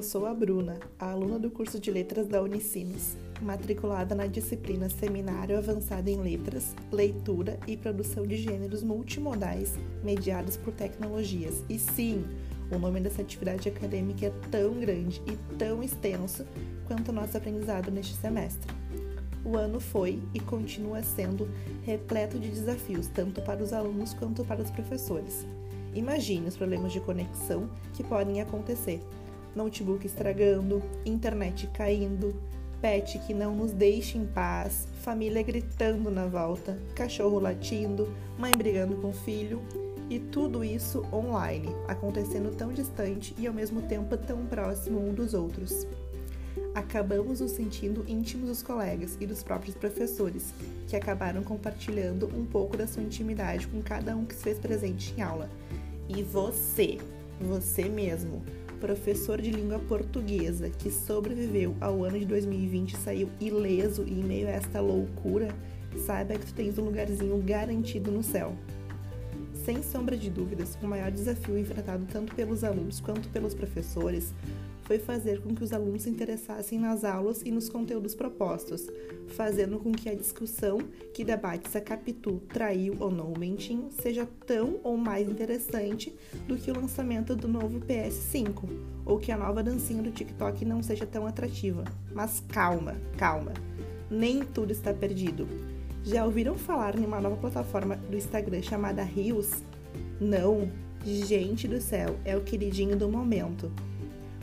sou 0.00 0.26
a 0.26 0.32
Bruna, 0.32 0.78
a 0.96 1.10
aluna 1.10 1.40
do 1.40 1.50
curso 1.50 1.80
de 1.80 1.90
Letras 1.90 2.28
da 2.28 2.40
Unicinos, 2.40 3.16
matriculada 3.42 4.14
na 4.14 4.28
disciplina 4.28 4.88
Seminário 4.88 5.58
Avançado 5.58 6.08
em 6.08 6.20
Letras, 6.20 6.72
Leitura 6.92 7.58
e 7.66 7.76
Produção 7.76 8.24
de 8.24 8.36
Gêneros 8.36 8.84
Multimodais 8.84 9.72
mediados 10.04 10.56
por 10.56 10.72
tecnologias. 10.72 11.64
E 11.68 11.80
sim, 11.80 12.24
o 12.70 12.78
nome 12.78 13.00
dessa 13.00 13.22
atividade 13.22 13.68
acadêmica 13.68 14.26
é 14.26 14.32
tão 14.52 14.78
grande 14.78 15.20
e 15.26 15.36
tão 15.56 15.82
extenso 15.82 16.46
quanto 16.86 17.08
o 17.08 17.12
nosso 17.12 17.36
aprendizado 17.36 17.90
neste 17.90 18.14
semestre. 18.14 18.72
O 19.44 19.56
ano 19.56 19.80
foi 19.80 20.22
e 20.32 20.38
continua 20.38 21.02
sendo 21.02 21.50
repleto 21.82 22.38
de 22.38 22.48
desafios, 22.50 23.08
tanto 23.08 23.42
para 23.42 23.64
os 23.64 23.72
alunos 23.72 24.14
quanto 24.14 24.44
para 24.44 24.62
os 24.62 24.70
professores. 24.70 25.44
Imagine 25.92 26.48
os 26.48 26.56
problemas 26.56 26.92
de 26.92 27.00
conexão 27.00 27.68
que 27.92 28.04
podem 28.04 28.40
acontecer 28.40 29.00
notebook 29.54 30.06
estragando, 30.06 30.82
internet 31.04 31.68
caindo, 31.68 32.34
pet 32.80 33.18
que 33.20 33.32
não 33.32 33.54
nos 33.54 33.72
deixa 33.72 34.18
em 34.18 34.26
paz, 34.26 34.86
família 35.02 35.42
gritando 35.42 36.10
na 36.10 36.26
volta, 36.26 36.78
cachorro 36.94 37.38
latindo, 37.38 38.12
mãe 38.38 38.52
brigando 38.52 38.96
com 38.96 39.12
filho 39.12 39.62
e 40.10 40.18
tudo 40.18 40.62
isso 40.62 41.02
online, 41.12 41.68
acontecendo 41.88 42.54
tão 42.54 42.72
distante 42.72 43.34
e 43.38 43.46
ao 43.46 43.54
mesmo 43.54 43.82
tempo 43.82 44.16
tão 44.16 44.44
próximo 44.46 45.00
um 45.00 45.14
dos 45.14 45.32
outros. 45.32 45.86
Acabamos 46.74 47.40
nos 47.40 47.52
sentindo 47.52 48.04
íntimos 48.06 48.48
dos 48.48 48.62
colegas 48.62 49.16
e 49.20 49.26
dos 49.26 49.42
próprios 49.42 49.76
professores, 49.76 50.52
que 50.88 50.96
acabaram 50.96 51.42
compartilhando 51.42 52.26
um 52.36 52.44
pouco 52.44 52.76
da 52.76 52.86
sua 52.86 53.02
intimidade 53.02 53.66
com 53.66 53.80
cada 53.80 54.16
um 54.16 54.24
que 54.24 54.34
se 54.34 54.42
fez 54.42 54.58
presente 54.58 55.14
em 55.16 55.22
aula. 55.22 55.48
E 56.08 56.22
você, 56.22 56.98
você 57.40 57.88
mesmo, 57.88 58.42
professor 58.74 59.40
de 59.40 59.50
língua 59.50 59.78
portuguesa 59.78 60.68
que 60.70 60.90
sobreviveu 60.90 61.74
ao 61.80 62.04
ano 62.04 62.18
de 62.18 62.26
2020 62.26 62.92
e 62.92 62.96
saiu 62.96 63.30
ileso 63.40 64.04
e 64.06 64.12
em 64.12 64.24
meio 64.24 64.48
a 64.48 64.52
esta 64.52 64.80
loucura, 64.80 65.48
saiba 66.04 66.34
que 66.34 66.46
tu 66.46 66.54
tens 66.54 66.78
um 66.78 66.84
lugarzinho 66.84 67.38
garantido 67.38 68.10
no 68.10 68.22
céu. 68.22 68.54
Sem 69.64 69.82
sombra 69.82 70.14
de 70.14 70.28
dúvidas, 70.28 70.76
o 70.82 70.86
maior 70.86 71.10
desafio 71.10 71.56
enfrentado 71.56 72.04
tanto 72.12 72.34
pelos 72.34 72.62
alunos 72.62 73.00
quanto 73.00 73.30
pelos 73.30 73.54
professores 73.54 74.34
foi 74.82 74.98
fazer 74.98 75.40
com 75.40 75.54
que 75.54 75.64
os 75.64 75.72
alunos 75.72 76.02
se 76.02 76.10
interessassem 76.10 76.78
nas 76.78 77.02
aulas 77.02 77.40
e 77.42 77.50
nos 77.50 77.70
conteúdos 77.70 78.14
propostos, 78.14 78.86
fazendo 79.28 79.78
com 79.78 79.90
que 79.90 80.10
a 80.10 80.14
discussão 80.14 80.80
que 81.14 81.24
debate 81.24 81.70
se 81.70 81.78
a 81.78 81.80
Capitu 81.80 82.42
traiu 82.52 82.94
ou 83.00 83.10
não 83.10 83.32
o 83.32 83.38
Mentinho 83.38 83.88
seja 83.90 84.28
tão 84.46 84.78
ou 84.82 84.98
mais 84.98 85.26
interessante 85.26 86.14
do 86.46 86.58
que 86.58 86.70
o 86.70 86.78
lançamento 86.78 87.34
do 87.34 87.48
novo 87.48 87.80
PS5, 87.80 88.68
ou 89.06 89.18
que 89.18 89.32
a 89.32 89.38
nova 89.38 89.62
dancinha 89.62 90.02
do 90.02 90.10
TikTok 90.10 90.62
não 90.66 90.82
seja 90.82 91.06
tão 91.06 91.26
atrativa. 91.26 91.84
Mas 92.12 92.44
calma, 92.48 92.96
calma. 93.16 93.54
Nem 94.10 94.44
tudo 94.44 94.72
está 94.72 94.92
perdido. 94.92 95.73
Já 96.04 96.22
ouviram 96.26 96.58
falar 96.58 96.98
em 96.98 97.06
uma 97.06 97.18
nova 97.18 97.36
plataforma 97.36 97.96
do 97.96 98.14
Instagram 98.14 98.60
chamada 98.60 99.02
Rios? 99.02 99.62
Não, 100.20 100.70
gente 101.02 101.66
do 101.66 101.80
céu, 101.80 102.16
é 102.26 102.36
o 102.36 102.42
queridinho 102.42 102.94
do 102.94 103.08
momento. 103.08 103.72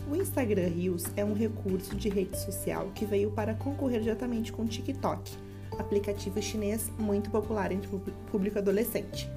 O 0.09 0.15
Instagram 0.15 0.69
Reels 0.69 1.05
é 1.15 1.23
um 1.23 1.35
recurso 1.35 1.95
de 1.95 2.09
rede 2.09 2.35
social 2.35 2.89
que 2.95 3.05
veio 3.05 3.29
para 3.29 3.53
concorrer 3.53 4.01
diretamente 4.01 4.51
com 4.51 4.63
o 4.63 4.67
TikTok, 4.67 5.31
aplicativo 5.77 6.41
chinês 6.41 6.91
muito 6.97 7.29
popular 7.29 7.71
entre 7.71 7.95
o 7.95 7.99
público 8.31 8.57
adolescente. 8.57 9.29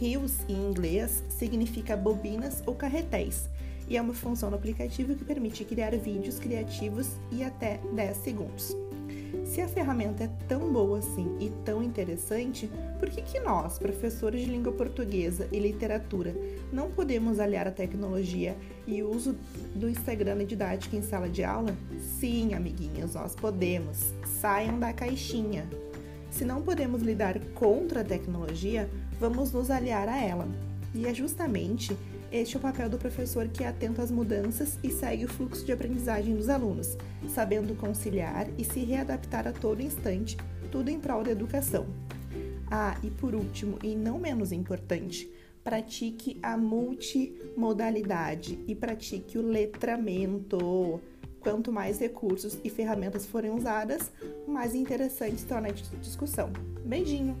Reels, 0.00 0.38
em 0.48 0.56
inglês, 0.56 1.22
significa 1.28 1.94
bobinas 1.94 2.62
ou 2.64 2.74
carretéis, 2.74 3.50
e 3.86 3.98
é 3.98 4.00
uma 4.00 4.14
função 4.14 4.48
do 4.48 4.56
aplicativo 4.56 5.14
que 5.14 5.26
permite 5.26 5.62
criar 5.66 5.90
vídeos 5.90 6.38
criativos 6.38 7.18
e 7.30 7.44
até 7.44 7.78
10 7.92 8.16
segundos. 8.16 8.74
Se 9.44 9.60
a 9.60 9.68
ferramenta 9.68 10.24
é 10.24 10.30
tão 10.48 10.72
boa 10.72 10.98
assim 10.98 11.36
e 11.40 11.50
tão 11.64 11.82
interessante, 11.82 12.70
por 12.98 13.08
que, 13.10 13.22
que 13.22 13.40
nós, 13.40 13.78
professores 13.78 14.42
de 14.42 14.50
língua 14.50 14.72
portuguesa 14.72 15.48
e 15.50 15.58
literatura, 15.58 16.34
não 16.72 16.90
podemos 16.90 17.40
aliar 17.40 17.66
a 17.66 17.72
tecnologia 17.72 18.56
e 18.86 19.02
o 19.02 19.10
uso 19.10 19.36
do 19.74 19.88
Instagram 19.88 20.36
na 20.36 20.44
didática 20.44 20.96
em 20.96 21.02
sala 21.02 21.28
de 21.28 21.42
aula? 21.42 21.74
Sim, 22.18 22.54
amiguinhos, 22.54 23.14
nós 23.14 23.34
podemos. 23.34 24.12
Saiam 24.40 24.78
da 24.78 24.92
caixinha. 24.92 25.68
Se 26.30 26.44
não 26.44 26.62
podemos 26.62 27.02
lidar 27.02 27.38
contra 27.54 28.02
a 28.02 28.04
tecnologia, 28.04 28.88
vamos 29.18 29.52
nos 29.52 29.70
aliar 29.70 30.08
a 30.08 30.22
ela. 30.22 30.48
E 30.94 31.06
é 31.06 31.14
justamente 31.14 31.96
este 32.32 32.56
o 32.56 32.60
papel 32.60 32.88
do 32.88 32.98
professor 32.98 33.48
que 33.48 33.64
é 33.64 33.68
atento 33.68 34.00
às 34.00 34.10
mudanças 34.10 34.78
e 34.82 34.90
segue 34.90 35.24
o 35.24 35.28
fluxo 35.28 35.64
de 35.64 35.72
aprendizagem 35.72 36.36
dos 36.36 36.48
alunos, 36.48 36.96
sabendo 37.28 37.74
conciliar 37.74 38.48
e 38.56 38.64
se 38.64 38.80
readaptar 38.80 39.46
a 39.48 39.52
todo 39.52 39.82
instante, 39.82 40.36
tudo 40.70 40.90
em 40.90 41.00
prol 41.00 41.24
da 41.24 41.32
educação. 41.32 41.86
Ah, 42.70 42.96
e 43.02 43.10
por 43.10 43.34
último, 43.34 43.78
e 43.82 43.96
não 43.96 44.18
menos 44.18 44.52
importante, 44.52 45.28
pratique 45.64 46.38
a 46.42 46.56
multimodalidade 46.56 48.60
e 48.66 48.74
pratique 48.76 49.38
o 49.38 49.42
letramento. 49.42 51.00
Quanto 51.40 51.72
mais 51.72 51.98
recursos 51.98 52.58
e 52.62 52.70
ferramentas 52.70 53.26
forem 53.26 53.50
usadas, 53.50 54.12
mais 54.46 54.72
interessante 54.74 55.44
torna 55.44 55.68
a 55.68 55.72
discussão. 55.72 56.52
Beijinho! 56.84 57.36